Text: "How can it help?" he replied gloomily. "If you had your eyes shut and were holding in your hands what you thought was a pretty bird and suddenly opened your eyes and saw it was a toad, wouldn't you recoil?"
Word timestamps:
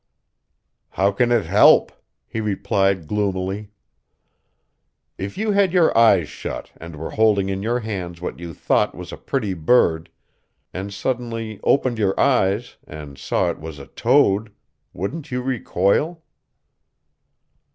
"How 0.89 1.11
can 1.11 1.31
it 1.31 1.45
help?" 1.45 1.91
he 2.25 2.41
replied 2.41 3.05
gloomily. 3.05 3.69
"If 5.19 5.37
you 5.37 5.51
had 5.51 5.73
your 5.73 5.95
eyes 5.95 6.27
shut 6.27 6.71
and 6.77 6.95
were 6.95 7.11
holding 7.11 7.49
in 7.49 7.61
your 7.61 7.81
hands 7.81 8.19
what 8.19 8.39
you 8.39 8.51
thought 8.55 8.95
was 8.95 9.11
a 9.11 9.15
pretty 9.17 9.53
bird 9.53 10.09
and 10.73 10.91
suddenly 10.91 11.59
opened 11.61 11.99
your 11.99 12.19
eyes 12.19 12.77
and 12.87 13.15
saw 13.15 13.51
it 13.51 13.59
was 13.59 13.77
a 13.77 13.85
toad, 13.85 14.51
wouldn't 14.91 15.29
you 15.29 15.39
recoil?" 15.43 16.23